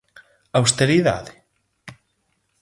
[0.59, 1.33] Austeridade?